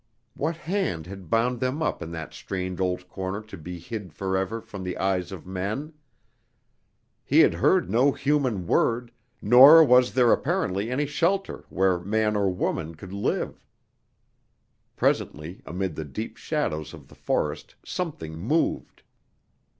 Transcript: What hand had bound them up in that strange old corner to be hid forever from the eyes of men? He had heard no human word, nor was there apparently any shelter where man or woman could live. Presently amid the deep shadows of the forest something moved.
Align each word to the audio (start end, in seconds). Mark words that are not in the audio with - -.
What 0.33 0.55
hand 0.57 1.05
had 1.05 1.29
bound 1.29 1.59
them 1.59 1.83
up 1.83 2.01
in 2.01 2.09
that 2.09 2.33
strange 2.33 2.79
old 2.79 3.07
corner 3.07 3.39
to 3.43 3.55
be 3.55 3.77
hid 3.77 4.11
forever 4.13 4.59
from 4.59 4.83
the 4.83 4.97
eyes 4.97 5.31
of 5.31 5.45
men? 5.45 5.93
He 7.23 7.41
had 7.41 7.53
heard 7.53 7.87
no 7.87 8.11
human 8.11 8.65
word, 8.65 9.11
nor 9.43 9.83
was 9.83 10.15
there 10.15 10.31
apparently 10.31 10.89
any 10.89 11.05
shelter 11.05 11.65
where 11.69 11.99
man 11.99 12.35
or 12.35 12.49
woman 12.49 12.95
could 12.95 13.13
live. 13.13 13.63
Presently 14.95 15.61
amid 15.67 15.93
the 15.93 16.03
deep 16.03 16.35
shadows 16.35 16.95
of 16.95 17.07
the 17.07 17.13
forest 17.13 17.75
something 17.85 18.35
moved. 18.35 19.03